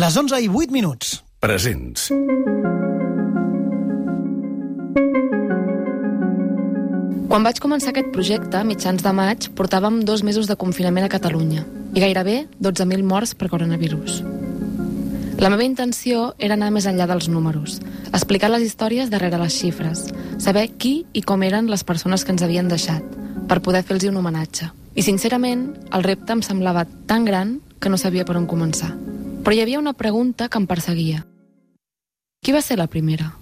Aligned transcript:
Les 0.00 0.14
11 0.16 0.38
i 0.40 0.46
8 0.48 0.72
minuts. 0.72 1.08
Presents. 1.44 2.06
Quan 7.28 7.44
vaig 7.44 7.60
començar 7.60 7.90
aquest 7.92 8.08
projecte, 8.14 8.56
a 8.56 8.64
mitjans 8.64 9.04
de 9.04 9.12
maig, 9.12 9.50
portàvem 9.58 9.98
dos 10.08 10.22
mesos 10.24 10.48
de 10.48 10.56
confinament 10.56 11.04
a 11.04 11.10
Catalunya 11.12 11.66
i 11.92 12.00
gairebé 12.00 12.46
12.000 12.64 13.04
morts 13.04 13.34
per 13.34 13.50
coronavirus. 13.52 14.22
La 15.42 15.52
meva 15.52 15.68
intenció 15.68 16.30
era 16.38 16.56
anar 16.56 16.72
més 16.72 16.88
enllà 16.88 17.10
dels 17.10 17.28
números, 17.28 17.76
explicar 18.08 18.48
les 18.54 18.64
històries 18.70 19.12
darrere 19.12 19.42
les 19.42 19.60
xifres, 19.60 20.06
saber 20.38 20.70
qui 20.80 20.94
i 21.12 21.20
com 21.20 21.44
eren 21.44 21.68
les 21.68 21.84
persones 21.84 22.24
que 22.24 22.32
ens 22.32 22.46
havien 22.46 22.72
deixat, 22.72 23.04
per 23.52 23.60
poder 23.60 23.84
fer-los 23.84 24.08
un 24.08 24.22
homenatge. 24.22 24.72
I, 24.94 25.04
sincerament, 25.04 25.74
el 25.92 26.08
repte 26.08 26.32
em 26.32 26.46
semblava 26.46 26.88
tan 27.04 27.28
gran 27.28 27.58
que 27.76 27.92
no 27.92 28.00
sabia 28.00 28.24
per 28.24 28.40
on 28.40 28.48
començar. 28.48 28.94
Però 29.40 29.56
hi 29.56 29.62
havia 29.62 29.80
una 29.80 29.94
pregunta 29.96 30.50
que 30.52 30.58
em 30.60 30.66
perseguia. 30.68 31.24
Qui 32.44 32.52
va 32.52 32.60
ser 32.60 32.76
la 32.76 32.90
primera? 32.92 33.32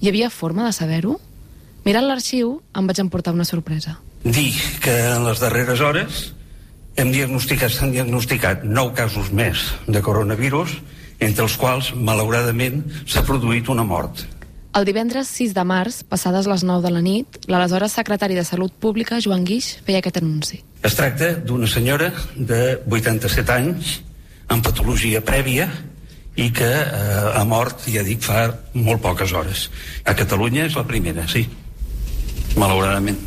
Hi 0.00 0.08
havia 0.08 0.30
forma 0.30 0.64
de 0.66 0.72
saber-ho? 0.72 1.16
Mirant 1.84 2.06
l'arxiu, 2.06 2.60
em 2.76 2.86
vaig 2.86 3.00
emportar 3.02 3.34
una 3.34 3.46
sorpresa. 3.48 3.96
Dir 4.22 4.52
que 4.84 4.94
en 5.10 5.24
les 5.26 5.40
darreres 5.42 5.80
hores 5.80 6.20
hem 6.96 7.10
diagnosticat, 7.10 7.72
s'han 7.74 7.94
diagnosticat 7.94 8.62
nou 8.64 8.92
casos 8.94 9.32
més 9.34 9.64
de 9.88 10.02
coronavirus, 10.04 10.76
entre 11.20 11.46
els 11.46 11.56
quals, 11.58 11.94
malauradament, 11.94 12.84
s'ha 13.06 13.24
produït 13.26 13.70
una 13.72 13.84
mort. 13.84 14.22
El 14.76 14.86
divendres 14.86 15.32
6 15.34 15.54
de 15.56 15.64
març, 15.66 16.04
passades 16.06 16.46
les 16.46 16.62
9 16.62 16.84
de 16.84 16.92
la 16.94 17.00
nit, 17.02 17.40
l'aleshores 17.50 17.96
secretari 17.98 18.38
de 18.38 18.44
Salut 18.46 18.70
Pública, 18.70 19.18
Joan 19.18 19.42
Guix, 19.44 19.72
feia 19.82 19.98
aquest 19.98 20.20
anunci. 20.20 20.60
Es 20.86 20.94
tracta 20.94 21.32
d'una 21.34 21.66
senyora 21.66 22.12
de 22.36 22.78
87 22.86 23.56
anys 23.56 23.96
amb 24.50 24.66
patologia 24.66 25.22
prèvia 25.24 25.68
i 26.40 26.50
que 26.54 26.68
eh, 26.68 27.30
ha 27.36 27.44
mort, 27.48 27.86
ja 27.90 28.04
dic, 28.06 28.22
fa 28.24 28.48
molt 28.74 29.02
poques 29.04 29.34
hores. 29.36 29.68
A 30.04 30.16
Catalunya 30.18 30.66
és 30.68 30.78
la 30.78 30.86
primera, 30.88 31.26
sí. 31.30 31.46
Malauradament. 32.58 33.18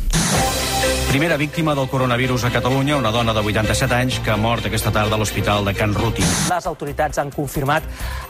Primera 1.14 1.36
víctima 1.36 1.76
del 1.76 1.88
coronavirus 1.88 2.42
a 2.42 2.50
Catalunya, 2.50 2.96
una 2.96 3.12
dona 3.12 3.32
de 3.32 3.38
87 3.38 3.94
anys 3.94 4.16
que 4.18 4.32
ha 4.32 4.36
mort 4.36 4.66
aquesta 4.66 4.90
tarda 4.90 5.14
a 5.14 5.18
l'hospital 5.20 5.62
de 5.64 5.70
Can 5.72 5.92
Ruti. 5.94 6.24
Les 6.50 6.66
autoritats 6.66 7.20
han 7.22 7.28
confirmat 7.30 7.84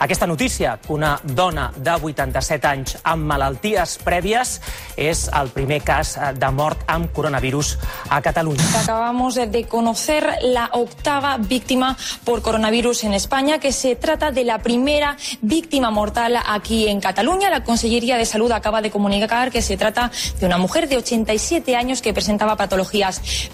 aquesta 0.05 0.27
notícia, 0.29 0.75
que 0.77 0.93
una 0.93 1.15
dona 1.23 1.71
de 1.75 1.95
87 1.97 2.67
anys 2.69 2.93
amb 3.01 3.25
malalties 3.25 3.95
prèvies 4.05 4.59
és 5.01 5.23
el 5.33 5.49
primer 5.55 5.79
cas 5.81 6.11
de 6.37 6.51
mort 6.53 6.83
amb 6.85 7.09
coronavirus 7.09 7.71
a 8.07 8.21
Catalunya. 8.21 8.67
Acabamos 8.83 9.33
de 9.33 9.65
conocer 9.65 10.21
la 10.43 10.69
octava 10.73 11.37
víctima 11.37 11.97
por 12.23 12.43
coronavirus 12.43 13.05
en 13.05 13.15
España, 13.15 13.57
que 13.57 13.71
se 13.71 13.95
trata 13.95 14.29
de 14.29 14.43
la 14.43 14.59
primera 14.59 15.17
víctima 15.41 15.89
mortal 15.89 16.37
aquí 16.45 16.87
en 16.87 17.01
Cataluña. 17.01 17.49
La 17.49 17.63
Consellería 17.63 18.17
de 18.17 18.27
Salud 18.27 18.51
acaba 18.51 18.83
de 18.83 18.91
comunicar 18.91 19.49
que 19.49 19.63
se 19.63 19.75
trata 19.75 20.11
de 20.39 20.45
una 20.45 20.59
mujer 20.59 20.87
de 20.87 20.97
87 20.97 21.75
años 21.75 22.03
que 22.03 22.13
presentaba 22.13 22.55
patologías 22.55 22.74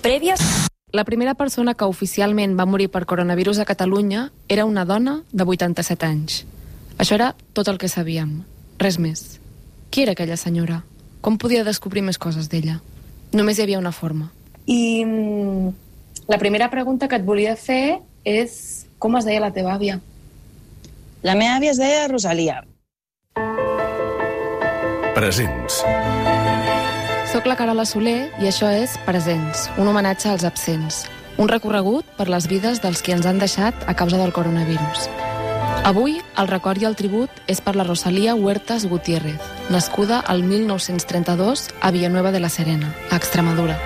previas. 0.01 0.41
La 0.91 1.05
primera 1.05 1.35
persona 1.35 1.73
que 1.73 1.85
oficialment 1.85 2.57
va 2.59 2.65
morir 2.65 2.89
per 2.91 3.05
coronavirus 3.05 3.59
a 3.59 3.65
Catalunya 3.65 4.31
era 4.49 4.65
una 4.65 4.85
dona 4.85 5.23
de 5.31 5.43
87 5.43 6.05
anys. 6.05 6.45
Això 6.97 7.15
era 7.15 7.35
tot 7.53 7.67
el 7.67 7.77
que 7.77 7.87
sabíem. 7.87 8.43
Res 8.77 8.99
més. 8.99 9.39
Qui 9.89 10.03
era 10.03 10.11
aquella 10.11 10.37
senyora? 10.37 10.83
Com 11.21 11.37
podia 11.37 11.63
descobrir 11.63 12.03
més 12.03 12.17
coses 12.17 12.49
d'ella? 12.49 12.81
Només 13.31 13.57
hi 13.57 13.63
havia 13.63 13.79
una 13.79 13.91
forma. 13.91 14.31
I 14.65 15.05
mm, 15.05 15.71
la 16.27 16.37
primera 16.37 16.69
pregunta 16.69 17.07
que 17.07 17.15
et 17.15 17.25
volia 17.25 17.55
fer 17.55 18.01
és 18.25 18.85
com 18.99 19.15
es 19.17 19.25
deia 19.25 19.41
la 19.41 19.53
teva 19.55 19.73
àvia? 19.73 19.99
La 21.23 21.35
meva 21.35 21.57
àvia 21.57 21.71
es 21.71 21.79
deia 21.81 22.07
Rosalia. 22.09 22.61
Presents. 25.15 25.83
Soc 27.41 27.47
la 27.49 27.55
Carola 27.57 27.87
Soler 27.89 28.27
i 28.37 28.45
això 28.45 28.67
és 28.69 28.91
Presents, 29.01 29.63
un 29.81 29.87
homenatge 29.89 30.27
als 30.29 30.43
absents. 30.45 30.99
Un 31.41 31.47
recorregut 31.49 32.05
per 32.13 32.27
les 32.29 32.45
vides 32.45 32.83
dels 32.83 32.99
que 33.01 33.15
ens 33.15 33.25
han 33.25 33.39
deixat 33.41 33.73
a 33.89 33.95
causa 33.97 34.19
del 34.19 34.29
coronavirus. 34.29 35.07
Avui, 35.89 36.19
el 36.37 36.49
record 36.51 36.77
i 36.77 36.85
el 36.85 36.93
tribut 36.99 37.41
és 37.49 37.57
per 37.65 37.73
la 37.73 37.87
Rosalia 37.87 38.35
Huertas 38.37 38.85
Gutiérrez, 38.85 39.41
nascuda 39.73 40.19
al 40.19 40.43
1932 40.45 41.71
a 41.81 41.89
Villanueva 41.89 42.29
de 42.29 42.43
la 42.45 42.53
Serena, 42.53 42.93
a 43.09 43.17
Extremadura. 43.17 43.79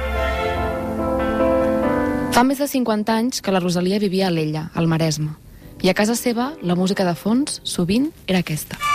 Fa 2.35 2.43
més 2.43 2.59
de 2.59 2.67
50 2.67 3.15
anys 3.15 3.39
que 3.39 3.55
la 3.55 3.63
Rosalia 3.63 4.03
vivia 4.03 4.27
a 4.27 4.35
l'Ella, 4.35 4.67
al 4.75 4.91
Maresme, 4.91 5.31
i 5.79 5.87
a 5.87 5.95
casa 5.95 6.19
seva 6.19 6.51
la 6.61 6.75
música 6.75 7.07
de 7.07 7.15
fons 7.15 7.61
sovint 7.63 8.11
era 8.27 8.43
aquesta. 8.43 8.94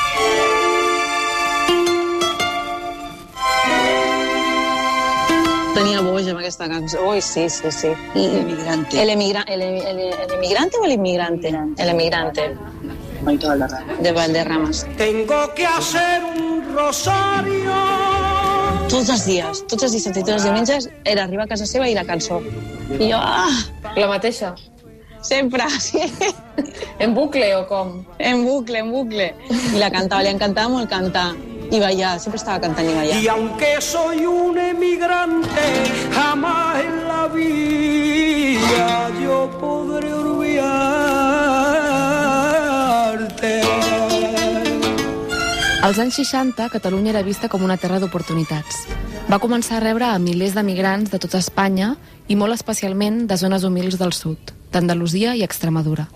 Tenia 5.81 6.03
boix 6.05 6.27
amb 6.29 6.43
aquesta 6.43 6.67
cançó. 6.69 7.01
Ui, 7.09 7.23
sí, 7.25 7.47
sí, 7.49 7.71
sí. 7.73 7.91
I, 8.15 8.25
El 8.27 8.37
emigrante. 8.43 9.01
El, 9.01 9.11
emigra 9.15 9.45
el, 9.49 9.63
el, 9.63 10.01
el 10.13 10.33
emigrante 10.37 10.77
o 10.77 10.85
el 10.85 10.93
inmigrante? 10.93 11.49
El 11.79 11.89
emigrante. 11.89 12.55
De 14.03 14.13
Valderramas. 14.13 14.87
Tengo 14.99 15.55
que 15.55 15.65
hacer 15.67 16.23
un 16.37 16.75
rosario. 16.75 17.73
Tots 18.91 19.09
els 19.09 19.25
dies, 19.25 19.65
tots 19.71 19.87
els 19.87 19.93
dissabtes 19.97 20.21
i 20.21 20.25
tots 20.27 20.37
els 20.37 20.45
diumenges, 20.45 20.89
era 21.05 21.25
arribar 21.25 21.45
a 21.47 21.53
casa 21.55 21.65
seva 21.65 21.89
i 21.89 21.95
la 21.97 22.05
cançó. 22.05 22.41
I 22.99 23.13
jo, 23.13 23.17
ah, 23.17 23.49
La 23.97 24.09
mateixa? 24.11 24.55
sempre, 25.23 25.65
sí. 25.81 26.01
En 26.99 27.15
bucle 27.15 27.55
o 27.57 27.67
com? 27.69 28.03
En 28.19 28.45
bucle, 28.45 28.81
en 28.81 28.91
bucle. 28.91 29.35
I 29.49 29.79
la 29.79 29.91
cantava, 29.93 30.25
li 30.25 30.33
encantava 30.33 30.69
molt 30.73 30.91
cantar. 30.91 31.31
I 31.71 31.79
ballar, 31.79 32.19
sempre 32.19 32.39
estava 32.41 32.59
cantant 32.61 32.89
i 32.89 32.95
ballant. 32.95 33.23
Y 33.23 33.29
aunque 33.29 33.81
soy 33.81 34.27
un 34.27 34.59
emigrante, 34.59 35.67
jamás 36.13 36.85
en 36.85 37.09
la 37.09 37.29
vida 37.29 39.11
yo 39.23 39.51
podré 39.61 40.13
olvidarte. 40.13 40.41
Als 45.83 45.99
anys 45.99 46.15
60, 46.15 46.69
Catalunya 46.69 47.11
era 47.11 47.23
vista 47.23 47.49
com 47.49 47.63
una 47.63 47.77
terra 47.77 48.01
d'oportunitats. 48.01 48.87
Va 49.31 49.39
començar 49.39 49.77
a 49.79 49.81
rebre 49.85 50.05
a 50.11 50.19
milers 50.19 50.55
de 50.55 50.63
migrants 50.67 51.11
de 51.11 51.19
tota 51.23 51.39
Espanya 51.39 51.97
i 52.27 52.37
molt 52.37 52.53
especialment 52.55 53.27
de 53.31 53.37
zones 53.39 53.63
humils 53.65 53.99
del 53.99 54.13
sud, 54.13 54.39
d'Andalusia 54.73 55.37
i 55.39 55.43
Extremadura. 55.47 56.09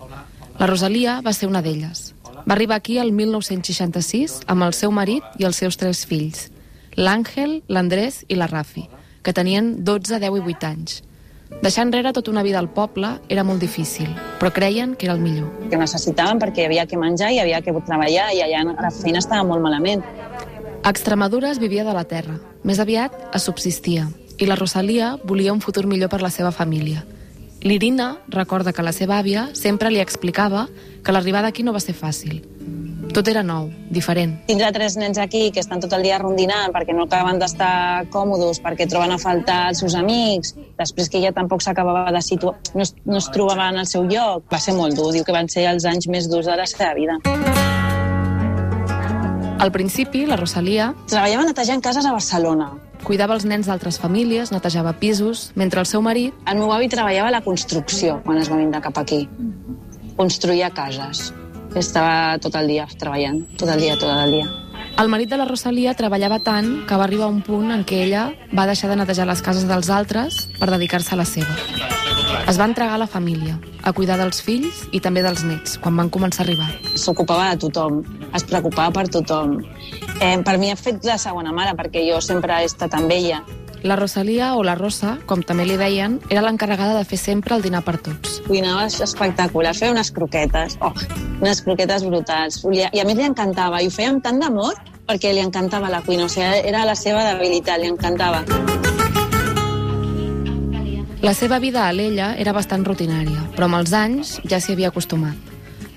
La 0.59 0.67
Rosalia 0.67 1.21
va 1.23 1.33
ser 1.33 1.47
una 1.47 1.61
d'elles. 1.63 2.14
Va 2.47 2.53
arribar 2.53 2.75
aquí 2.75 2.99
el 3.01 3.11
1966 3.11 4.43
amb 4.45 4.67
el 4.67 4.73
seu 4.77 4.91
marit 4.93 5.23
i 5.41 5.47
els 5.47 5.57
seus 5.57 5.79
tres 5.81 6.03
fills, 6.05 6.51
l'Àngel, 6.93 7.63
l'Andrés 7.67 8.19
i 8.29 8.37
la 8.37 8.45
Rafi, 8.45 8.83
que 9.25 9.33
tenien 9.33 9.71
12, 9.83 10.19
10 10.21 10.37
i 10.37 10.43
8 10.53 10.67
anys. 10.69 10.99
Deixar 11.63 11.87
enrere 11.87 12.11
tota 12.13 12.29
una 12.29 12.43
vida 12.45 12.59
al 12.61 12.69
poble 12.69 13.15
era 13.33 13.43
molt 13.43 13.65
difícil, 13.65 14.11
però 14.37 14.51
creien 14.53 14.93
que 14.93 15.09
era 15.09 15.15
el 15.17 15.23
millor. 15.25 15.49
Que 15.71 15.81
necessitaven 15.81 16.37
perquè 16.41 16.61
hi 16.61 16.69
havia 16.69 16.85
que 16.85 17.01
menjar 17.01 17.31
i 17.33 17.39
hi 17.39 17.41
havia 17.41 17.63
que 17.65 17.73
treballar 17.87 18.29
i 18.37 18.43
allà 18.45 18.61
la 18.69 18.93
feina 18.93 19.25
estava 19.25 19.41
molt 19.43 19.65
malament. 19.65 20.05
A 20.83 20.93
Extremadura 20.93 21.49
es 21.49 21.57
vivia 21.57 21.83
de 21.83 21.97
la 21.97 22.05
terra. 22.05 22.37
Més 22.61 22.77
aviat 22.77 23.33
es 23.33 23.49
subsistia. 23.49 24.05
I 24.37 24.45
la 24.45 24.57
Rosalia 24.59 25.15
volia 25.23 25.53
un 25.53 25.65
futur 25.65 25.87
millor 25.89 26.13
per 26.13 26.21
la 26.21 26.29
seva 26.29 26.51
família. 26.53 27.01
L'Irina 27.65 28.19
recorda 28.29 28.75
que 28.77 28.83
la 28.85 28.91
seva 28.93 29.15
àvia 29.17 29.47
sempre 29.57 29.89
li 29.89 29.97
explicava 29.97 30.67
que 31.01 31.13
l'arribada 31.15 31.49
aquí 31.49 31.63
no 31.65 31.73
va 31.73 31.81
ser 31.81 31.95
fàcil. 31.97 32.43
Tot 33.09 33.25
era 33.31 33.41
nou, 33.41 33.71
diferent. 33.89 34.35
Tindrà 34.45 34.69
tres 34.75 34.99
nens 35.01 35.17
aquí 35.17 35.49
que 35.49 35.63
estan 35.63 35.81
tot 35.81 35.95
el 35.97 36.05
dia 36.05 36.19
rondinant 36.21 36.69
perquè 36.75 36.93
no 36.93 37.07
acaben 37.09 37.41
d'estar 37.41 38.05
còmodes, 38.13 38.61
perquè 38.61 38.85
troben 38.91 39.15
a 39.15 39.17
faltar 39.17 39.71
els 39.71 39.81
seus 39.81 39.97
amics, 39.97 40.53
després 40.77 41.09
que 41.09 41.17
ella 41.17 41.33
tampoc 41.33 41.65
s'acabava 41.65 42.13
de 42.13 42.21
situar, 42.21 42.53
no 42.77 42.85
es, 42.85 42.93
no 43.01 43.17
es 43.17 43.31
trobava 43.33 43.71
en 43.73 43.81
el 43.81 43.89
seu 43.89 44.05
lloc. 44.05 44.45
Va 44.53 44.61
ser 44.61 44.77
molt 44.77 44.93
dur, 44.93 45.09
diu 45.17 45.25
que 45.25 45.33
van 45.33 45.49
ser 45.49 45.65
els 45.73 45.89
anys 45.89 46.05
més 46.05 46.29
durs 46.29 46.45
de 46.45 46.61
la 46.61 46.69
seva 46.69 46.93
vida. 46.93 47.17
Al 49.57 49.71
principi, 49.73 50.27
la 50.29 50.37
Rosalia 50.37 50.91
Treballava 51.09 51.49
netejant 51.49 51.81
cases 51.81 52.05
a 52.05 52.13
Barcelona. 52.13 52.75
Cuidava 53.05 53.37
els 53.37 53.45
nens 53.45 53.69
d'altres 53.69 53.99
famílies, 54.01 54.51
netejava 54.51 54.95
pisos, 54.99 55.51
mentre 55.55 55.79
el 55.79 55.87
seu 55.89 56.01
marit 56.01 56.33
El 56.49 56.59
meu 56.59 56.73
avi 56.73 56.89
treballava 56.91 57.29
a 57.29 57.37
la 57.37 57.43
construcció 57.45 58.19
quan 58.25 58.41
es 58.41 58.51
va 58.51 58.59
vindre 58.59 58.81
cap 58.81 58.97
aquí. 58.97 59.25
Construïa 60.17 60.71
cases. 60.73 61.29
Estava 61.75 62.37
tot 62.41 62.55
el 62.55 62.71
dia 62.71 62.87
treballant, 62.99 63.43
tot 63.59 63.69
el 63.69 63.83
dia, 63.83 63.97
tot 63.99 64.11
el 64.11 64.39
dia. 64.39 64.47
El 64.97 65.11
marit 65.11 65.29
de 65.29 65.37
la 65.37 65.47
Rosalia 65.47 65.93
treballava 65.93 66.39
tant 66.39 66.71
que 66.87 66.95
va 66.95 67.03
arribar 67.03 67.27
a 67.27 67.33
un 67.33 67.41
punt 67.43 67.73
en 67.75 67.83
què 67.87 68.05
ella 68.05 68.29
va 68.55 68.67
deixar 68.69 68.89
de 68.91 68.95
netejar 69.01 69.27
les 69.27 69.43
cases 69.43 69.67
dels 69.67 69.91
altres 69.91 70.45
per 70.59 70.71
dedicar-se 70.71 71.13
a 71.15 71.19
la 71.19 71.27
seva. 71.27 71.94
Es 72.45 72.59
va 72.59 72.67
entregar 72.69 72.95
a 72.95 73.01
la 73.01 73.07
família, 73.07 73.57
a 73.83 73.91
cuidar 73.93 74.17
dels 74.21 74.41
fills 74.45 74.85
i 74.93 75.01
també 75.01 75.23
dels 75.25 75.43
nets, 75.47 75.79
quan 75.81 75.97
van 75.97 76.11
començar 76.13 76.43
a 76.43 76.45
arribar. 76.45 76.69
S'ocupava 76.95 77.51
de 77.51 77.65
tothom, 77.65 78.03
es 78.37 78.45
preocupava 78.45 78.93
per 78.93 79.07
tothom. 79.09 79.59
Eh, 80.21 80.37
per 80.45 80.57
mi 80.61 80.71
ha 80.71 80.77
fet 80.79 81.05
la 81.05 81.17
segona 81.21 81.53
mare, 81.53 81.75
perquè 81.77 82.05
jo 82.07 82.21
sempre 82.21 82.61
he 82.61 82.69
estat 82.69 82.93
amb 82.97 83.11
ella. 83.11 83.41
La 83.85 83.95
Rosalia, 83.95 84.55
o 84.57 84.63
la 84.65 84.73
Rosa, 84.73 85.19
com 85.29 85.43
també 85.45 85.67
li 85.69 85.75
deien, 85.77 86.17
era 86.33 86.41
l'encarregada 86.41 86.95
de 86.97 87.05
fer 87.05 87.19
sempre 87.21 87.53
el 87.57 87.61
dinar 87.61 87.83
per 87.85 87.99
tots. 88.01 88.39
Cuinava 88.47 88.87
espectacular, 88.89 89.75
feia 89.77 89.93
unes 89.93 90.09
croquetes, 90.15 90.79
oh, 90.81 90.93
unes 91.43 91.61
croquetes 91.61 92.07
brutals. 92.07 92.63
I 92.73 92.87
a 92.89 93.05
més 93.05 93.19
li 93.19 93.29
encantava, 93.29 93.83
i 93.85 93.91
ho 93.91 93.93
feia 93.93 94.15
amb 94.15 94.25
tant 94.25 94.41
d'amor 94.41 94.73
perquè 95.05 95.33
li 95.33 95.43
encantava 95.45 95.93
la 95.93 96.01
cuina, 96.01 96.25
o 96.25 96.31
sigui, 96.31 96.65
era 96.65 96.85
la 96.89 96.97
seva 96.97 97.21
debilitat, 97.29 97.81
li 97.81 97.93
encantava. 97.93 98.41
La 101.25 101.33
seva 101.33 101.57
vida 101.57 101.87
a 101.87 101.93
l'ella 101.95 102.27
era 102.37 102.51
bastant 102.53 102.83
rutinària, 102.85 103.47
però 103.55 103.65
amb 103.65 103.79
els 103.79 103.95
anys 103.97 104.35
ja 104.45 104.59
s'hi 104.61 104.75
havia 104.75 104.91
acostumat. 104.91 105.47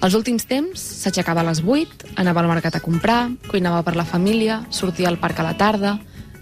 Els 0.01 0.15
últims 0.17 0.47
temps 0.49 0.81
s'aixecava 1.03 1.43
a 1.43 1.45
les 1.51 1.59
8, 1.61 2.15
anava 2.23 2.41
al 2.41 2.49
mercat 2.49 2.79
a 2.79 2.81
comprar, 2.81 3.27
cuinava 3.51 3.83
per 3.85 3.93
la 3.99 4.07
família, 4.09 4.63
sortia 4.73 5.11
al 5.11 5.19
parc 5.21 5.43
a 5.43 5.45
la 5.45 5.53
tarda 5.61 5.99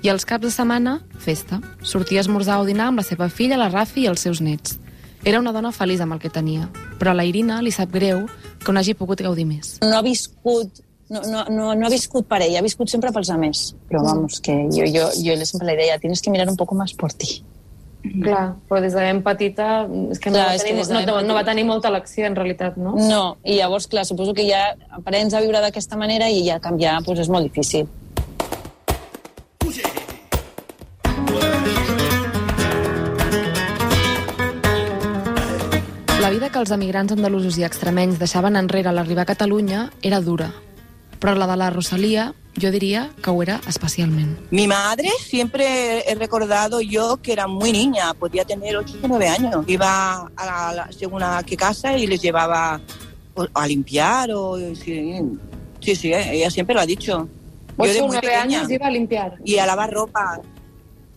i 0.06 0.12
els 0.12 0.22
caps 0.22 0.46
de 0.46 0.52
setmana, 0.54 1.00
festa. 1.18 1.58
Sortia 1.82 2.22
a 2.22 2.26
esmorzar 2.28 2.60
o 2.62 2.68
dinar 2.68 2.92
amb 2.92 3.02
la 3.02 3.06
seva 3.08 3.26
filla, 3.26 3.58
la 3.58 3.72
Rafi 3.72 4.04
i 4.04 4.06
els 4.12 4.22
seus 4.22 4.38
nets. 4.38 4.78
Era 5.24 5.42
una 5.42 5.50
dona 5.50 5.74
feliç 5.74 6.06
amb 6.06 6.14
el 6.14 6.22
que 6.22 6.30
tenia, 6.30 6.70
però 7.00 7.10
a 7.10 7.18
la 7.18 7.26
Irina 7.26 7.58
li 7.66 7.74
sap 7.74 7.90
greu 7.90 8.28
que 8.62 8.70
no 8.70 8.78
hagi 8.78 8.94
pogut 8.94 9.26
gaudir 9.26 9.48
més. 9.50 9.80
No 9.82 9.98
ha 9.98 10.04
viscut 10.06 10.78
no, 11.10 11.26
no, 11.26 11.42
no, 11.50 11.74
no 11.74 11.90
ha 11.90 11.90
viscut 11.90 12.30
per 12.30 12.44
ella, 12.46 12.62
ha 12.62 12.68
viscut 12.70 12.86
sempre 12.86 13.10
pels 13.10 13.34
altres. 13.34 13.66
Però 13.90 14.06
vamos, 14.06 14.38
que 14.38 14.54
jo, 14.70 14.86
jo, 14.86 15.10
jo 15.26 15.38
sempre 15.42 15.72
li 15.72 15.78
deia, 15.82 15.98
tienes 15.98 16.22
que 16.22 16.30
mirar 16.30 16.46
un 16.46 16.62
poco 16.62 16.78
más 16.78 16.94
por 16.94 17.10
ti. 17.10 17.42
Clar, 18.22 18.54
però 18.68 18.80
des 18.84 18.94
de 18.94 19.02
ben 19.02 19.20
petita 19.24 19.68
és 20.12 20.20
que, 20.20 20.30
Clar, 20.30 20.38
no, 20.38 20.48
va 20.48 20.54
és 20.54 20.64
que 20.64 20.72
tenir, 20.72 20.86
no, 20.92 21.02
no, 21.08 21.20
no 21.26 21.36
va 21.36 21.44
tenir 21.46 21.64
molta 21.68 21.90
elecció, 21.92 22.26
en 22.28 22.36
realitat, 22.38 22.76
no? 22.80 22.94
No, 22.96 23.22
i 23.44 23.58
llavors, 23.58 23.88
clar, 23.90 24.06
suposo 24.08 24.34
que 24.36 24.46
ja 24.48 24.74
aprens 24.98 25.34
a 25.34 25.42
viure 25.44 25.62
d'aquesta 25.64 25.98
manera 26.00 26.30
i 26.30 26.44
ja 26.46 26.60
canviar 26.62 26.98
pues, 27.06 27.22
és 27.24 27.30
molt 27.32 27.48
difícil. 27.48 27.88
La 36.20 36.30
vida 36.30 36.50
que 36.50 36.58
els 36.58 36.72
emigrants 36.74 37.14
andalusos 37.14 37.58
i 37.60 37.66
extremenys 37.66 38.18
deixaven 38.18 38.58
enrere 38.58 38.90
a 38.90 38.96
l'arribar 38.96 39.22
a 39.22 39.32
Catalunya 39.34 39.90
era 40.02 40.18
dura. 40.20 40.50
Però 41.26 41.34
la 41.34 41.48
de 41.50 41.56
la 41.58 41.70
Rosalia, 41.70 42.32
jo 42.54 42.70
diria 42.70 43.10
que 43.20 43.30
ho 43.34 43.42
era 43.42 43.56
especialment. 43.66 44.36
Mi 44.52 44.68
madre 44.68 45.10
siempre 45.18 46.08
he 46.08 46.14
recordado 46.14 46.80
yo 46.80 47.16
que 47.20 47.32
era 47.32 47.48
muy 47.48 47.72
niña, 47.72 48.14
podía 48.14 48.44
tener 48.44 48.76
8 48.76 48.98
o 49.02 49.08
9 49.08 49.28
años. 49.28 49.64
Iba 49.66 50.30
a 50.36 50.46
la, 50.46 50.72
la- 50.72 50.92
según 50.92 51.24
a 51.24 51.42
qué 51.42 51.56
casa 51.56 51.98
y 51.98 52.06
les 52.06 52.22
llevaba 52.22 52.80
a 53.54 53.66
limpiar 53.66 54.30
o 54.32 54.56
sí, 54.76 55.18
sí, 55.80 55.96
sí, 55.96 56.12
ella 56.14 56.48
siempre 56.48 56.76
lo 56.76 56.80
ha 56.80 56.86
dicho. 56.86 57.28
Yo 57.76 57.84
de 57.92 58.02
muy 58.02 58.18
pequeña. 58.20 58.62
iba 58.70 58.86
a 58.86 58.90
limpiar. 58.90 59.34
y 59.44 59.58
a 59.58 59.66
lavar 59.66 59.90
ropa. 59.92 60.40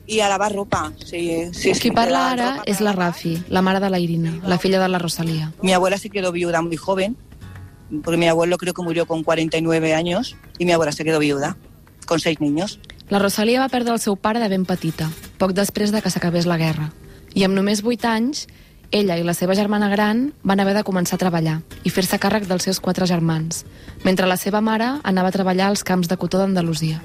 Y 0.08 0.22
a 0.22 0.28
lavar 0.28 0.56
ropa, 0.56 0.92
sí, 1.06 1.54
sí. 1.54 1.72
Qui 1.78 1.92
parla 1.92 2.32
ara 2.32 2.64
és 2.66 2.82
la. 2.82 2.94
Rafi, 2.94 3.44
la 3.50 3.62
mare 3.62 3.80
de 3.80 3.92
la 3.92 4.00
Irina, 4.00 4.40
la 4.44 4.58
filla 4.58 4.80
de 4.82 4.88
la 4.90 4.98
Rosalia. 4.98 5.54
Mi 5.62 5.72
abuela 5.72 6.00
se 6.00 6.10
quedó 6.10 6.32
viuda 6.32 6.64
muy 6.64 6.78
joven, 6.78 7.16
porque 8.04 8.18
mi 8.18 8.28
abuelo 8.28 8.58
creo 8.58 8.74
que 8.74 8.82
murió 8.82 9.06
con 9.06 9.24
49 9.24 9.94
años 9.94 10.36
y 10.58 10.66
mi 10.66 10.72
abuela 10.72 10.92
se 10.92 11.04
quedó 11.04 11.20
viuda 11.20 11.58
con 12.06 12.20
seis 12.20 12.42
niños. 12.42 12.80
La 13.10 13.20
Rosalia 13.20 13.60
va 13.60 13.70
perdre 13.70 13.94
el 13.94 14.00
seu 14.00 14.18
pare 14.18 14.42
de 14.42 14.50
ben 14.50 14.66
petita, 14.66 15.10
poc 15.38 15.54
després 15.58 15.94
de 15.94 16.02
que 16.02 16.10
s'acabés 16.10 16.46
la 16.50 16.58
guerra. 16.58 16.92
I 17.34 17.46
amb 17.46 17.58
només 17.58 17.84
8 17.86 18.06
anys, 18.10 18.48
ella 18.92 19.18
i 19.18 19.24
la 19.26 19.36
seva 19.38 19.54
germana 19.58 19.90
gran 19.90 20.32
van 20.42 20.60
haver 20.60 20.74
de 20.78 20.84
començar 20.86 21.18
a 21.18 21.22
treballar 21.22 21.60
i 21.86 21.94
fer-se 21.94 22.18
càrrec 22.18 22.48
dels 22.50 22.66
seus 22.66 22.80
quatre 22.82 23.06
germans, 23.06 23.64
mentre 24.04 24.30
la 24.30 24.38
seva 24.38 24.62
mare 24.62 24.96
anava 25.04 25.30
a 25.30 25.36
treballar 25.36 25.70
als 25.70 25.86
camps 25.86 26.10
de 26.10 26.18
cotó 26.18 26.42
d'Andalusia. 26.42 27.02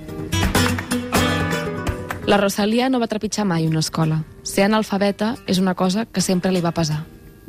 La 2.24 2.38
Rosalia 2.40 2.88
no 2.88 3.00
va 3.00 3.08
trepitjar 3.08 3.44
mai 3.44 3.66
una 3.68 3.82
escola. 3.84 4.22
Ser 4.48 4.64
analfabeta 4.64 5.34
és 5.46 5.60
una 5.60 5.74
cosa 5.76 6.06
que 6.06 6.24
sempre 6.24 6.52
li 6.52 6.62
va 6.64 6.72
pesar. 6.72 7.02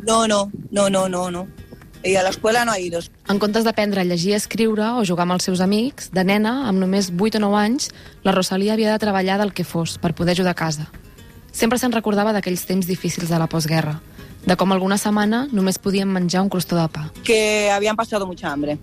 No, 0.04 0.28
no, 0.28 0.52
no, 0.72 0.90
no, 0.90 1.08
no, 1.08 1.30
no. 1.32 1.48
Ella 2.04 2.20
a 2.20 2.24
la 2.24 2.30
escuela 2.36 2.66
no 2.66 2.74
ha 2.74 2.80
ido. 2.80 3.00
En 3.26 3.40
comptes 3.42 3.64
d'aprendre 3.66 4.04
a 4.04 4.06
llegir 4.06 4.36
i 4.36 4.36
escriure 4.38 4.92
o 5.00 5.06
jugar 5.08 5.24
amb 5.26 5.34
els 5.34 5.48
seus 5.48 5.62
amics, 5.64 6.12
de 6.14 6.22
nena, 6.22 6.68
amb 6.70 6.78
només 6.78 7.08
8 7.10 7.40
o 7.40 7.42
9 7.42 7.58
anys, 7.58 7.88
la 8.22 8.36
Rosalia 8.36 8.76
havia 8.76 8.92
de 8.92 9.02
treballar 9.02 9.40
del 9.42 9.54
que 9.54 9.64
fos 9.66 9.98
per 9.98 10.14
poder 10.14 10.36
ajudar 10.36 10.54
a 10.54 10.60
casa. 10.60 10.86
Sempre 11.52 11.80
se'n 11.82 11.96
recordava 11.96 12.36
d'aquells 12.36 12.68
temps 12.70 12.86
difícils 12.86 13.32
de 13.32 13.40
la 13.42 13.48
postguerra, 13.50 13.96
de 14.46 14.56
com 14.56 14.70
alguna 14.72 15.00
setmana 15.02 15.48
només 15.50 15.82
podíem 15.82 16.06
menjar 16.06 16.44
un 16.46 16.52
crostó 16.54 16.78
de 16.78 16.86
pa. 16.86 17.08
Que 17.24 17.72
habían 17.74 17.96
pasado 17.96 18.28
mucha 18.28 18.52
hambre. 18.52 18.78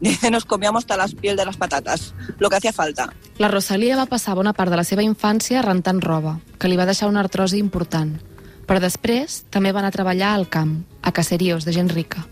Nos 0.30 0.44
comíamos 0.44 0.84
hasta 0.84 0.96
las 0.96 1.16
piel 1.16 1.36
de 1.36 1.44
las 1.44 1.56
patatas, 1.56 2.14
lo 2.38 2.48
que 2.48 2.56
hacía 2.56 2.72
falta. 2.72 3.12
La 3.38 3.48
Rosalia 3.48 3.96
va 3.98 4.06
passar 4.06 4.36
bona 4.38 4.52
part 4.54 4.70
de 4.70 4.78
la 4.78 4.86
seva 4.86 5.02
infància 5.02 5.64
rentant 5.66 5.98
roba, 6.00 6.38
que 6.62 6.70
li 6.70 6.78
va 6.78 6.86
deixar 6.86 7.10
una 7.10 7.24
artrosi 7.26 7.58
important. 7.58 8.14
Però 8.70 8.78
després 8.78 9.42
també 9.50 9.74
va 9.74 9.82
anar 9.82 9.90
a 9.90 9.98
treballar 9.98 10.30
al 10.36 10.46
camp, 10.46 10.84
a 11.02 11.10
caseríos 11.10 11.66
de 11.66 11.74
gent 11.74 11.90
rica, 11.90 12.22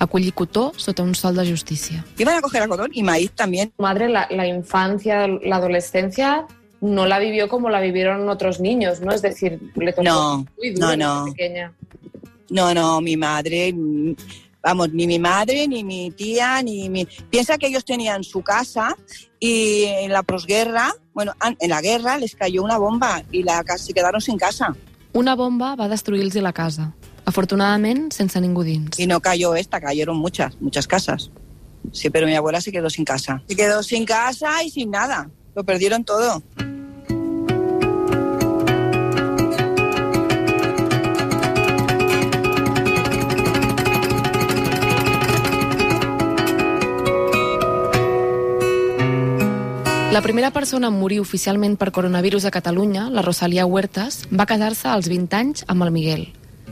a 0.00 0.06
collir 0.06 0.32
cotó 0.34 0.72
sota 0.76 1.02
un 1.02 1.14
sol 1.14 1.36
de 1.36 1.48
justícia. 1.48 2.04
Iban 2.18 2.38
a 2.38 2.40
coger 2.40 2.62
algodón 2.62 2.90
y 2.92 3.02
maíz 3.02 3.30
también. 3.32 3.72
madre 3.78 4.08
la, 4.08 4.26
la 4.30 4.46
infancia, 4.46 5.28
la 5.28 5.56
adolescencia 5.56 6.46
no 6.80 7.06
la 7.06 7.18
vivió 7.18 7.48
como 7.48 7.68
la 7.68 7.80
vivieron 7.80 8.28
otros 8.28 8.60
niños, 8.60 9.00
¿no? 9.00 9.12
Es 9.12 9.20
decir, 9.22 9.60
le 9.76 9.92
tocó 9.92 10.02
No, 10.02 10.46
muy 10.56 10.70
duro 10.70 10.96
no, 10.96 11.24
no. 11.24 11.24
pequeña. 11.26 11.72
No, 12.48 12.72
no, 12.74 13.00
mi 13.02 13.16
madre, 13.16 13.74
vamos, 14.62 14.90
ni 14.92 15.06
mi 15.06 15.18
madre, 15.18 15.68
ni 15.68 15.84
mi 15.84 16.10
tía, 16.10 16.62
ni 16.62 16.88
mi... 16.88 17.06
Piensa 17.28 17.58
que 17.58 17.66
ellos 17.66 17.84
tenían 17.84 18.24
su 18.24 18.42
casa 18.42 18.96
y 19.38 19.84
en 19.84 20.12
la 20.12 20.22
posguerra, 20.22 20.94
bueno, 21.12 21.32
en 21.58 21.70
la 21.70 21.82
guerra 21.82 22.18
les 22.18 22.34
cayó 22.34 22.62
una 22.62 22.78
bomba 22.78 23.22
y 23.30 23.42
la, 23.42 23.62
se 23.76 23.92
quedaron 23.92 24.20
sin 24.20 24.38
casa. 24.38 24.74
Una 25.12 25.34
bomba 25.34 25.76
va 25.76 25.88
destruir-los 25.88 26.34
la 26.36 26.52
casa, 26.52 26.94
afortunadament 27.24 28.12
sense 28.12 28.40
ningú 28.40 28.62
dins. 28.62 28.98
Y 28.98 29.06
no 29.06 29.20
cayó 29.20 29.54
esta, 29.54 29.80
cayeron 29.80 30.16
muchas, 30.16 30.60
muchas 30.60 30.86
casas. 30.86 31.30
Sí, 31.92 32.10
pero 32.10 32.26
mi 32.26 32.34
abuela 32.34 32.60
se 32.60 32.72
quedó 32.72 32.90
sin 32.90 33.04
casa. 33.04 33.42
Se 33.48 33.56
quedó 33.56 33.82
sin 33.82 34.04
casa 34.04 34.62
y 34.62 34.70
sin 34.70 34.90
nada. 34.90 35.30
Lo 35.54 35.64
perdieron 35.64 36.04
todo. 36.04 36.42
La 50.10 50.22
primera 50.22 50.50
persona 50.50 50.88
en 50.88 50.98
morir 50.98 51.20
oficialment 51.20 51.76
per 51.78 51.92
coronavirus 51.92 52.44
a 52.44 52.50
Catalunya, 52.50 53.08
la 53.08 53.22
Rosalia 53.22 53.64
Huertas, 53.64 54.24
va 54.28 54.44
casar-se 54.44 54.90
als 54.90 55.06
20 55.08 55.36
anys 55.38 55.64
amb 55.70 55.86
el 55.86 55.92
Miguel. 55.94 56.24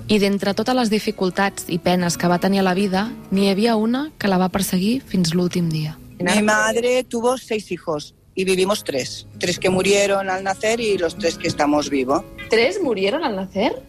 I 0.09 0.17
d'entre 0.17 0.55
totes 0.57 0.73
les 0.73 0.89
dificultats 0.89 1.67
i 1.69 1.77
penes 1.85 2.17
que 2.17 2.29
va 2.33 2.39
tenir 2.41 2.63
a 2.63 2.65
la 2.65 2.73
vida, 2.73 3.11
n'hi 3.31 3.51
havia 3.51 3.75
una 3.77 4.07
que 4.17 4.29
la 4.33 4.39
va 4.41 4.49
perseguir 4.49 5.03
fins 5.05 5.35
l'últim 5.37 5.69
dia. 5.69 5.99
Mi 6.19 6.41
madre 6.43 7.05
tuvo 7.05 7.37
seis 7.37 7.71
hijos 7.71 8.15
y 8.35 8.45
vivimos 8.45 8.85
tres. 8.85 9.27
Tres 9.39 9.59
que 9.59 9.69
murieron 9.69 10.31
al 10.31 10.45
nacer 10.45 10.81
y 10.81 10.97
los 10.97 11.19
tres 11.19 11.37
que 11.37 11.47
estamos 11.47 11.91
vivos. 11.91 12.25
¿Tres 12.49 12.81
murieron 12.83 13.23
al 13.23 13.37
nacer? 13.37 13.83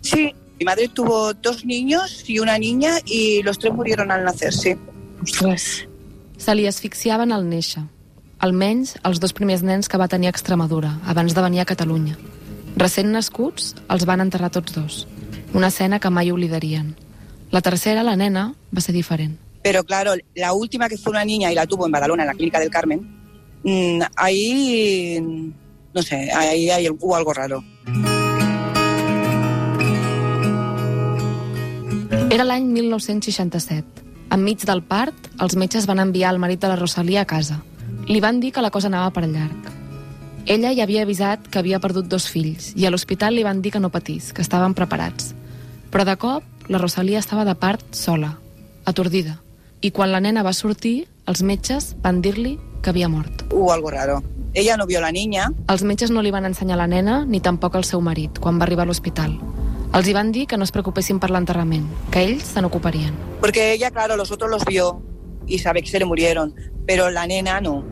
Sí, 0.00 0.32
mi 0.58 0.64
madre 0.64 0.88
tuvo 0.88 1.34
dos 1.34 1.66
niños 1.66 2.24
y 2.26 2.38
una 2.38 2.58
niña 2.58 2.94
y 3.04 3.42
los 3.42 3.58
tres 3.58 3.74
murieron 3.74 4.10
al 4.10 4.24
nacer, 4.24 4.54
sí. 4.54 4.74
Ostres. 5.22 5.86
Se 6.38 6.54
li 6.54 6.66
asfixiaven 6.66 7.32
al 7.32 7.44
néixer. 7.50 7.84
Almenys 8.40 8.94
els 9.04 9.20
dos 9.20 9.36
primers 9.36 9.60
nens 9.64 9.88
que 9.88 10.00
va 10.00 10.08
tenir 10.08 10.28
a 10.28 10.34
Extremadura, 10.34 10.94
abans 11.04 11.36
de 11.36 11.44
venir 11.44 11.60
a 11.60 11.68
Catalunya. 11.68 12.16
Recent 12.76 13.12
nascuts, 13.12 13.74
els 13.92 14.08
van 14.08 14.24
enterrar 14.24 14.50
tots 14.52 14.72
dos. 14.72 15.04
Una 15.54 15.68
escena 15.68 15.98
que 15.98 16.10
mai 16.10 16.30
oblidarien. 16.30 16.96
La 17.50 17.62
tercera, 17.62 18.02
la 18.02 18.16
nena, 18.16 18.54
va 18.74 18.80
ser 18.80 18.94
diferent. 18.94 19.38
Pero 19.62 19.84
claro, 19.84 20.14
la 20.34 20.52
última 20.52 20.88
que 20.88 20.96
fue 20.96 21.10
una 21.10 21.24
niña 21.24 21.50
y 21.50 21.54
la 21.54 21.66
tuvo 21.66 21.86
en 21.86 21.92
Badalona, 21.92 22.22
en 22.22 22.28
la 22.28 22.34
clínica 22.34 22.60
del 22.60 22.70
Carmen, 22.70 23.00
mm, 23.64 24.00
ahí, 24.14 25.18
no 25.92 26.02
sé, 26.02 26.30
ahí, 26.32 26.70
ahí 26.70 26.88
hubo 26.88 27.16
algo 27.16 27.32
raro. 27.32 27.64
Era 32.30 32.44
l'any 32.44 32.66
1967. 32.66 34.04
Enmig 34.34 34.64
del 34.68 34.82
part, 34.82 35.14
els 35.40 35.54
metges 35.56 35.86
van 35.86 36.02
enviar 36.02 36.34
el 36.34 36.40
marit 36.42 36.60
de 36.60 36.68
la 36.68 36.76
Rosalia 36.76 37.22
a 37.22 37.26
casa. 37.30 37.62
Li 38.06 38.20
van 38.20 38.40
dir 38.40 38.52
que 38.52 38.62
la 38.62 38.70
cosa 38.70 38.90
anava 38.90 39.12
per 39.14 39.24
llarg. 39.26 39.70
Ella 40.46 40.70
ja 40.74 40.84
havia 40.84 41.02
avisat 41.02 41.48
que 41.50 41.58
havia 41.58 41.80
perdut 41.82 42.06
dos 42.06 42.28
fills 42.30 42.70
i 42.78 42.86
a 42.86 42.90
l'hospital 42.94 43.34
li 43.34 43.42
van 43.42 43.62
dir 43.62 43.72
que 43.74 43.80
no 43.82 43.90
patís, 43.90 44.32
que 44.32 44.42
estaven 44.44 44.74
preparats. 44.78 45.32
Però 45.90 46.04
de 46.06 46.14
cop, 46.16 46.44
la 46.70 46.78
Rosalia 46.78 47.18
estava 47.18 47.44
de 47.44 47.54
part 47.58 47.82
sola, 47.94 48.36
atordida. 48.84 49.40
I 49.82 49.90
quan 49.90 50.12
la 50.12 50.20
nena 50.22 50.44
va 50.46 50.52
sortir, 50.54 51.08
els 51.26 51.42
metges 51.42 51.96
van 52.02 52.20
dir-li 52.22 52.56
que 52.82 52.90
havia 52.90 53.08
mort. 53.10 53.42
Hubo 53.52 53.72
algo 53.72 53.90
raro. 53.90 54.22
Ella 54.54 54.76
no 54.76 54.86
vio 54.86 55.00
la 55.00 55.10
niña, 55.12 55.50
Els 55.68 55.82
metges 55.82 56.10
no 56.10 56.22
li 56.22 56.30
van 56.30 56.46
ensenyar 56.46 56.78
la 56.78 56.86
nena 56.86 57.24
ni 57.26 57.40
tampoc 57.40 57.74
el 57.74 57.84
seu 57.84 58.00
marit 58.00 58.38
quan 58.38 58.58
va 58.60 58.64
arribar 58.64 58.86
a 58.86 58.86
l'hospital. 58.86 59.34
Els 59.92 60.08
hi 60.08 60.14
van 60.14 60.30
dir 60.32 60.46
que 60.46 60.56
no 60.56 60.64
es 60.64 60.72
preocupessin 60.72 61.18
per 61.18 61.30
l'enterrament, 61.30 61.84
que 62.10 62.22
ells 62.22 62.54
se 62.54 62.62
n'ocuparien. 62.62 63.12
porque 63.40 63.72
ella, 63.72 63.90
claro, 63.90 64.16
los 64.16 64.30
otros 64.30 64.50
los 64.50 64.64
vio 64.64 65.02
y 65.46 65.58
sabe 65.58 65.82
que 65.82 65.90
se 65.90 65.98
le 65.98 66.04
murieron, 66.04 66.54
pero 66.86 67.10
la 67.10 67.26
nena 67.26 67.60
no. 67.60 67.84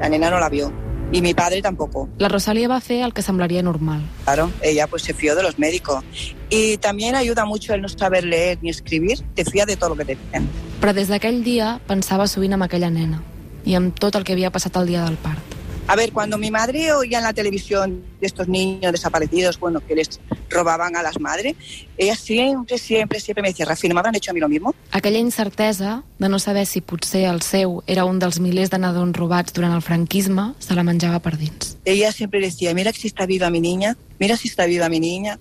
La 0.00 0.08
nena 0.08 0.30
no 0.30 0.40
la 0.40 0.48
vio. 0.48 0.72
Y 1.10 1.22
mi 1.22 1.32
padre 1.32 1.62
tampoco. 1.62 2.08
La 2.18 2.28
Rosalia 2.28 2.68
va 2.68 2.80
fer 2.80 3.02
el 3.02 3.14
que 3.14 3.22
semblaria 3.22 3.62
normal. 3.62 4.02
Claro, 4.24 4.50
ella 4.60 4.86
pues 4.86 5.02
se 5.02 5.14
fió 5.14 5.34
de 5.34 5.42
los 5.42 5.58
médicos. 5.58 6.04
Y 6.50 6.76
también 6.78 7.14
ayuda 7.14 7.46
mucho 7.46 7.72
el 7.74 7.80
no 7.80 7.88
saber 7.88 8.24
leer 8.24 8.58
ni 8.60 8.68
escribir, 8.70 9.20
te 9.34 9.44
fías 9.44 9.66
de 9.66 9.76
todo 9.76 9.90
lo 9.90 9.96
que 9.96 10.04
te 10.04 10.16
dicen. 10.16 10.48
Però 10.78 10.92
des 10.94 11.08
d'aquell 11.10 11.42
dia 11.42 11.80
pensava 11.88 12.28
sovint 12.30 12.54
en 12.54 12.62
aquella 12.62 12.90
nena 12.94 13.18
i 13.66 13.74
amb 13.74 13.96
tot 13.98 14.14
el 14.14 14.22
que 14.24 14.36
havia 14.36 14.52
passat 14.54 14.76
el 14.78 14.86
dia 14.86 15.02
del 15.04 15.18
part. 15.18 15.57
A 15.90 15.96
ver, 15.96 16.12
cuando 16.12 16.36
mi 16.36 16.50
madre 16.50 16.92
oía 16.92 17.16
en 17.16 17.24
la 17.24 17.32
televisión 17.32 18.04
de 18.20 18.26
estos 18.26 18.46
niños 18.46 18.92
desaparecidos, 18.92 19.58
bueno, 19.58 19.80
que 19.80 19.94
les 19.94 20.20
robaban 20.50 20.96
a 20.96 21.02
las 21.02 21.18
madres, 21.18 21.56
ella 21.96 22.14
siempre, 22.14 22.76
siempre, 22.76 23.18
siempre 23.20 23.40
me 23.40 23.48
decía, 23.48 23.64
Rafi, 23.64 23.88
¿no 23.88 23.94
me 23.94 24.00
habrán 24.00 24.14
hecho 24.14 24.30
a 24.30 24.34
mí 24.34 24.40
lo 24.40 24.50
mismo? 24.50 24.74
Aquella 24.90 25.18
incertesa 25.18 26.04
de 26.18 26.28
no 26.28 26.38
saber 26.38 26.66
si 26.66 26.82
potser 26.82 27.24
el 27.24 27.40
seu 27.40 27.82
era 27.86 28.04
un 28.04 28.18
dels 28.20 28.36
milers 28.38 28.68
de 28.68 28.76
nadons 28.78 29.16
robats 29.16 29.56
durant 29.56 29.72
el 29.72 29.80
franquisme 29.80 30.52
se 30.58 30.76
la 30.76 30.84
menjava 30.84 31.22
per 31.24 31.38
dins. 31.38 31.78
Ella 31.86 32.12
siempre 32.12 32.40
decía, 32.40 32.74
mira 32.74 32.92
si 32.92 33.08
está 33.08 33.24
viva 33.24 33.48
mi 33.48 33.62
niña, 33.62 33.96
mira 34.18 34.36
si 34.36 34.48
está 34.48 34.66
viva 34.66 34.90
mi 34.90 35.00
niña. 35.00 35.40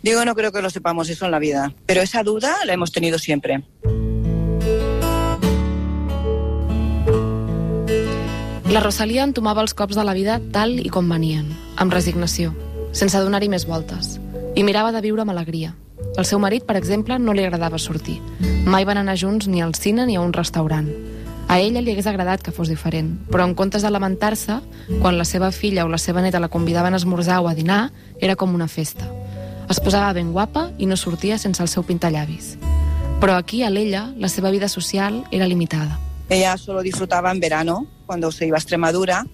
Digo, 0.00 0.24
no 0.24 0.34
creo 0.34 0.50
que 0.50 0.62
lo 0.62 0.70
sepamos 0.70 1.10
eso 1.10 1.26
en 1.26 1.30
la 1.32 1.38
vida, 1.38 1.74
pero 1.84 2.00
esa 2.00 2.22
duda 2.22 2.56
la 2.64 2.72
hemos 2.72 2.90
tenido 2.90 3.18
siempre. 3.18 3.62
La 8.68 8.80
Rosalia 8.84 9.22
entomava 9.24 9.62
els 9.64 9.72
cops 9.72 9.96
de 9.96 10.02
la 10.04 10.12
vida 10.12 10.34
tal 10.52 10.74
i 10.76 10.90
com 10.92 11.06
venien, 11.08 11.46
amb 11.80 11.94
resignació, 11.94 12.50
sense 12.92 13.16
donar-hi 13.24 13.48
més 13.48 13.64
voltes, 13.64 14.18
i 14.60 14.64
mirava 14.66 14.92
de 14.92 15.00
viure 15.00 15.24
amb 15.24 15.32
alegria. 15.32 15.70
El 16.20 16.26
seu 16.28 16.36
marit, 16.42 16.66
per 16.68 16.76
exemple, 16.76 17.16
no 17.16 17.32
li 17.32 17.46
agradava 17.46 17.80
sortir. 17.80 18.18
Mai 18.68 18.84
van 18.84 19.00
anar 19.00 19.16
junts 19.16 19.48
ni 19.48 19.64
al 19.64 19.72
cine 19.74 20.04
ni 20.04 20.18
a 20.18 20.20
un 20.20 20.36
restaurant. 20.36 20.92
A 21.48 21.58
ella 21.64 21.80
li 21.80 21.94
hagués 21.94 22.12
agradat 22.12 22.44
que 22.44 22.52
fos 22.52 22.68
diferent, 22.68 23.14
però 23.32 23.48
en 23.48 23.56
comptes 23.56 23.80
de 23.80 23.88
lamentar-se, 23.88 24.60
quan 25.00 25.16
la 25.16 25.24
seva 25.24 25.48
filla 25.48 25.88
o 25.88 25.88
la 25.88 25.96
seva 25.96 26.20
neta 26.20 26.36
la 26.38 26.52
convidaven 26.52 26.92
a 26.92 27.00
esmorzar 27.00 27.40
o 27.40 27.48
a 27.48 27.56
dinar, 27.56 27.86
era 28.20 28.36
com 28.36 28.52
una 28.52 28.68
festa. 28.68 29.08
Es 29.72 29.80
posava 29.80 30.12
ben 30.12 30.34
guapa 30.36 30.68
i 30.76 30.84
no 30.84 31.00
sortia 31.00 31.40
sense 31.40 31.64
el 31.64 31.72
seu 31.72 31.88
pintallavis. 31.88 32.58
Però 33.18 33.32
aquí, 33.40 33.64
a 33.64 33.72
l'ella, 33.72 34.10
la 34.18 34.28
seva 34.28 34.52
vida 34.52 34.68
social 34.68 35.24
era 35.32 35.48
limitada. 35.48 35.96
Ella 36.28 36.58
solo 36.58 36.82
disfrutaba 36.82 37.32
en 37.32 37.40
verano, 37.40 37.86
cuando 38.08 38.32
se 38.32 38.46
iba 38.46 38.56
a 38.56 38.58
Extremadura, 38.58 39.26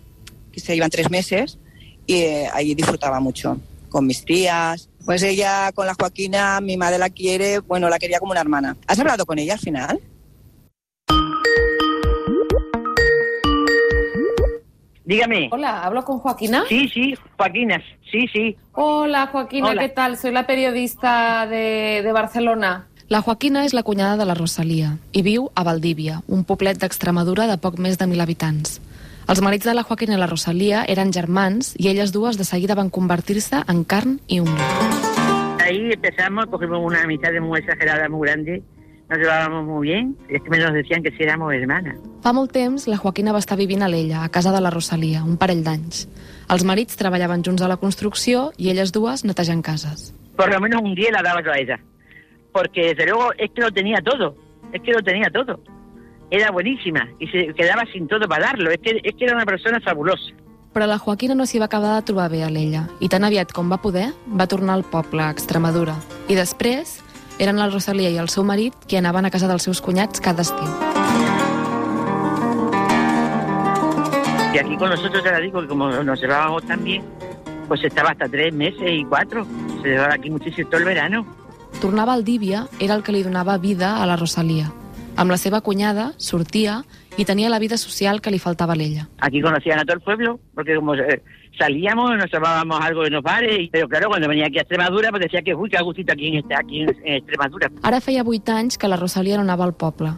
que 0.53 0.59
se 0.59 0.75
iban 0.75 0.91
tres 0.91 1.09
meses, 1.09 1.61
y 2.07 2.17
eh, 2.17 2.49
allí 2.53 2.75
disfrutaba 2.75 3.21
mucho 3.21 3.57
con 3.89 4.05
mis 4.05 4.25
tías. 4.25 4.91
Pues 5.07 5.23
ella 5.23 5.71
con 5.73 5.87
la 5.87 5.95
Joaquina, 5.95 6.61
mi 6.61 6.77
madre 6.77 6.99
la 6.99 7.09
quiere, 7.09 7.61
bueno, 7.61 7.89
la 7.89 8.01
quería 8.01 8.19
como 8.19 8.33
una 8.33 8.41
hermana. 8.41 8.77
¿Has 8.89 8.99
hablado 8.99 9.25
con 9.25 9.39
ella 9.39 9.53
al 9.53 9.61
final? 9.61 10.01
Dígame. 15.05 15.51
Hola, 15.53 15.85
¿hablo 15.85 16.05
con 16.05 16.19
Joaquina? 16.19 16.65
Sí, 16.69 16.89
sí, 16.89 17.15
Joaquina, 17.37 17.81
sí, 18.11 18.27
sí. 18.33 18.57
Hola, 18.73 19.29
Joaquina, 19.29 19.69
Hola. 19.69 19.83
¿qué 19.83 19.89
tal? 19.91 20.17
Soy 20.17 20.33
la 20.33 20.47
periodista 20.47 21.47
de, 21.47 22.01
de 22.03 22.13
Barcelona. 22.13 22.89
La 23.15 23.21
Joaquina 23.23 23.61
és 23.63 23.71
la 23.79 23.85
cunyada 23.87 24.17
de 24.19 24.25
la 24.27 24.35
Rosalia 24.35 24.89
i 25.15 25.21
viu 25.23 25.45
a 25.55 25.63
Valdívia, 25.63 26.17
un 26.27 26.41
poblet 26.43 26.81
d'Extremadura 26.83 27.45
de 27.47 27.55
poc 27.63 27.77
més 27.79 27.95
de 28.01 28.09
mil 28.11 28.19
habitants. 28.25 28.81
Els 29.31 29.41
marits 29.45 29.69
de 29.69 29.75
la 29.77 29.85
Joaquina 29.87 30.17
i 30.17 30.19
la 30.19 30.27
Rosalia 30.27 30.81
eren 30.91 31.13
germans 31.15 31.77
i 31.79 31.93
elles 31.93 32.11
dues 32.11 32.41
de 32.41 32.47
seguida 32.49 32.75
van 32.75 32.91
convertir-se 32.91 33.61
en 33.71 33.85
carn 33.85 34.17
i 34.27 34.41
ungla. 34.43 34.67
Ahí 35.63 35.93
empezamos, 35.93 36.51
cogimos 36.51 36.83
una 36.83 37.05
amistad 37.05 37.31
muy 37.41 37.61
exagerada, 37.61 38.09
muy 38.09 38.27
grande. 38.27 38.65
Nos 39.09 39.19
llevábamos 39.21 39.65
muy 39.65 39.87
bien. 39.87 40.17
Es 40.29 40.43
que 40.43 40.59
nos 40.59 40.75
decían 40.75 41.05
que 41.05 41.13
sí 41.13 41.23
éramos 41.23 41.55
hermanas. 41.55 41.95
Fa 42.27 42.35
molt 42.35 42.51
temps, 42.51 42.89
la 42.91 42.99
Joaquina 42.99 43.31
va 43.31 43.39
estar 43.39 43.55
vivint 43.55 43.87
a 43.87 43.95
l'ella, 43.95 44.25
a 44.25 44.29
casa 44.29 44.51
de 44.51 44.59
la 44.59 44.75
Rosalia, 44.75 45.23
un 45.23 45.39
parell 45.39 45.63
d'anys. 45.63 46.09
Els 46.51 46.67
marits 46.67 46.99
treballaven 46.99 47.47
junts 47.47 47.63
a 47.63 47.71
la 47.71 47.79
construcció 47.79 48.49
i 48.59 48.75
elles 48.75 48.91
dues 48.91 49.23
netejant 49.23 49.63
cases. 49.63 50.11
Por 50.35 50.51
lo 50.51 50.59
menos 50.59 50.83
un 50.83 50.97
día 50.97 51.15
la 51.15 51.23
daba 51.23 51.41
yo 51.41 51.53
a 51.53 51.61
ella. 51.63 51.79
Porque 52.55 52.95
desde 52.95 53.07
luego 53.07 53.33
es 53.37 53.51
que 53.51 53.61
lo 53.61 53.73
tenía 53.73 53.99
todo. 54.01 54.37
Es 54.73 54.81
que 54.81 54.93
lo 54.93 55.03
tenía 55.03 55.29
todo. 55.29 55.59
Era 56.31 56.53
buenísima 56.53 57.09
y 57.19 57.27
se 57.27 57.53
quedaba 57.53 57.83
sin 57.93 58.07
todo 58.07 58.29
para 58.29 58.47
darlo. 58.47 58.71
Es 58.71 58.79
que, 58.79 59.01
es 59.03 59.15
que 59.17 59.25
era 59.25 59.35
una 59.35 59.45
persona 59.45 59.81
fabulosa. 59.81 60.33
Però 60.75 60.89
la 60.91 60.99
Joaquina 60.99 61.37
no 61.39 61.45
s'hi 61.47 61.61
va 61.63 61.69
acabar 61.71 61.93
de 61.95 62.03
trobar 62.03 62.25
bé 62.33 62.41
a 62.43 62.49
l'ella 62.51 62.89
i 62.99 63.07
tan 63.07 63.23
aviat 63.23 63.53
com 63.55 63.69
va 63.71 63.79
poder 63.79 64.09
va 64.27 64.49
tornar 64.51 64.75
al 64.75 64.83
poble, 64.83 65.23
a 65.23 65.31
Extremadura. 65.31 65.95
I 66.27 66.35
després 66.35 66.97
eren 67.39 67.61
la 67.63 67.69
Rosalia 67.71 68.11
i 68.11 68.19
el 68.19 68.27
seu 68.33 68.43
marit 68.43 68.75
qui 68.91 68.99
anaven 68.99 69.23
a 69.23 69.31
casa 69.31 69.47
dels 69.47 69.63
seus 69.71 69.79
cunyats 69.79 70.19
cada 70.19 70.43
estiu. 70.43 70.67
Y 74.55 74.59
aquí 74.59 74.77
con 74.77 74.91
nosotros 74.91 75.23
ya 75.23 75.39
digo 75.39 75.61
que 75.63 75.69
como 75.69 75.91
nos 75.91 76.21
llevábamos 76.21 76.67
tan 76.67 76.83
bien, 76.83 77.05
pues 77.69 77.85
estaba 77.85 78.11
hasta 78.11 78.29
tres 78.29 78.53
meses 78.53 78.83
y 78.83 79.05
cuatro. 79.05 79.47
Se 79.83 79.89
llevaba 79.91 80.15
aquí 80.15 80.29
muchísimo 80.31 80.69
todo 80.71 80.81
el 80.81 80.87
verano. 80.87 81.44
Tornar 81.81 82.03
a 82.03 82.07
Valdívia 82.07 82.67
era 82.81 82.95
el 82.95 83.03
que 83.03 83.13
li 83.13 83.23
donava 83.23 83.59
vida 83.59 84.03
a 84.03 84.07
la 84.07 84.17
Rosalia. 84.17 84.71
Amb 85.17 85.31
la 85.31 85.39
seva 85.39 85.61
cunyada 85.61 86.13
sortia 86.19 86.83
i 87.17 87.25
tenia 87.25 87.51
la 87.51 87.61
vida 87.63 87.77
social 87.79 88.21
que 88.21 88.33
li 88.33 88.41
faltava 88.43 88.75
a 88.75 88.77
l'ella. 88.77 89.09
Aquí 89.21 89.41
conocían 89.43 89.79
a 89.79 89.85
todo 89.85 89.97
el 89.97 90.03
pueblo, 90.03 90.41
porque 90.55 90.75
como 90.75 90.95
eh, 90.95 91.23
salíamos, 91.59 92.17
nos 92.17 92.31
tomábamos 92.31 92.81
algo 92.81 93.05
en 93.07 93.13
los 93.13 93.23
bares, 93.23 93.69
pero 93.71 93.89
claro, 93.89 94.09
cuando 94.09 94.29
venía 94.29 94.47
aquí 94.47 94.59
a 94.59 94.63
Extremadura, 94.63 95.11
pues 95.11 95.23
decía 95.23 95.43
que, 95.43 95.55
uy, 95.55 95.71
qué 95.71 95.77
a 95.77 95.83
gustito 95.83 96.13
aquí 96.13 96.37
en, 96.37 96.53
aquí 96.53 96.83
en, 96.83 96.97
en 97.05 97.15
Extremadura. 97.15 97.71
Ara 97.83 98.01
feia 98.01 98.25
vuit 98.25 98.49
anys 98.49 98.79
que 98.79 98.89
la 98.89 98.97
Rosalia 98.97 99.37
no 99.37 99.47
anava 99.47 99.65
al 99.65 99.75
poble. 99.75 100.15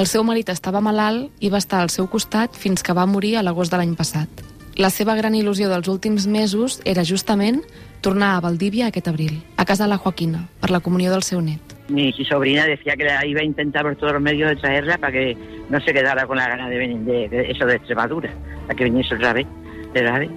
El 0.00 0.06
seu 0.06 0.24
marit 0.24 0.48
estava 0.48 0.80
malalt 0.80 1.30
i 1.44 1.50
va 1.50 1.58
estar 1.60 1.82
al 1.84 1.90
seu 1.90 2.08
costat 2.08 2.56
fins 2.56 2.82
que 2.82 2.94
va 2.96 3.06
morir 3.06 3.36
a 3.36 3.42
l'agost 3.44 3.70
de 3.70 3.78
l'any 3.78 3.94
passat. 3.98 4.49
La 4.80 4.88
seva 4.88 5.12
gran 5.12 5.34
il·lusió 5.36 5.66
dels 5.68 5.90
últims 5.92 6.24
mesos 6.24 6.78
era 6.88 7.02
justament 7.04 7.58
tornar 8.00 8.30
a 8.32 8.40
Valdívia 8.40 8.86
aquest 8.88 9.10
abril, 9.10 9.34
a 9.60 9.66
casa 9.68 9.84
de 9.84 9.90
la 9.92 9.98
Joaquina, 10.00 10.46
per 10.56 10.70
la 10.72 10.80
comunió 10.80 11.10
del 11.12 11.20
seu 11.26 11.42
net. 11.44 11.60
Mi 11.90 12.08
sobrina 12.24 12.64
decía 12.64 12.96
que 12.96 13.04
la 13.04 13.26
iba 13.26 13.42
a 13.42 13.44
intentar 13.44 13.82
por 13.82 13.96
todos 13.96 14.14
los 14.14 14.22
medios 14.22 14.48
de 14.48 14.56
traerla 14.56 14.96
para 14.96 15.12
que 15.12 15.36
no 15.68 15.82
se 15.82 15.92
quedara 15.92 16.26
con 16.26 16.38
la 16.38 16.48
gana 16.48 16.70
de 16.70 16.78
venir 16.78 16.98
de, 17.00 17.28
de 17.28 17.50
eso 17.50 17.66
de 17.66 17.76
Extremadura, 17.76 18.32
para 18.62 18.74
que 18.74 18.84
viniese 18.84 19.16
otra 19.16 19.34
vez. 19.34 19.46
Pero 19.92 20.08
¿sabes? 20.08 20.30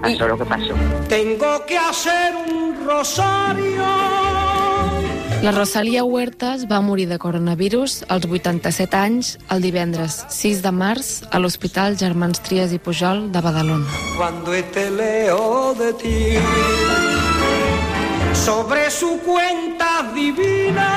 Pasó 0.00 0.28
lo 0.28 0.38
que 0.38 0.44
pasó. 0.46 0.74
Tengo 1.06 1.66
que 1.66 1.76
hacer 1.76 2.32
un 2.36 2.86
rosario. 2.86 4.29
La 5.42 5.52
Rosalia 5.52 6.04
Huertas 6.04 6.66
va 6.70 6.82
morir 6.84 7.06
de 7.08 7.16
coronavirus 7.18 8.04
als 8.12 8.26
87 8.28 8.96
anys 8.96 9.30
el 9.48 9.62
divendres 9.64 10.18
6 10.28 10.60
de 10.60 10.72
març 10.76 11.08
a 11.32 11.40
l'Hospital 11.40 11.96
Germans 11.96 12.42
Trias 12.44 12.74
i 12.76 12.78
Pujol 12.78 13.30
de 13.32 13.40
Badalona. 13.40 13.88
Cuando 14.18 14.52
te 14.74 14.90
leo 14.90 15.72
de 15.78 15.94
ti 15.94 16.20
sobre 18.34 18.90
su 18.90 19.18
cuenta 19.24 20.12
divina 20.14 20.92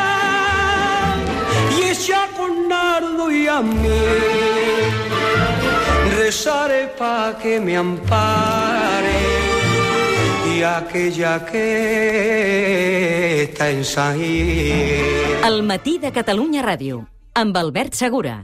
y 1.80 1.90
ella 1.96 2.28
con 2.36 2.68
nardo 2.68 3.32
y 3.32 3.48
a 3.48 3.62
mí 3.62 4.04
rezaré 6.18 6.92
pa' 7.00 7.38
que 7.42 7.62
me 7.62 7.78
ampare 7.78 9.33
aquella 10.64 11.46
que 11.46 11.64
está 13.44 13.70
en 13.70 13.84
San 13.86 14.18
Gil. 14.20 15.46
El 15.46 15.64
matí 15.64 15.98
de 16.00 16.12
Catalunya 16.12 16.64
Ràdio, 16.64 17.06
amb 17.36 17.58
Albert 17.58 17.94
Segura. 17.94 18.42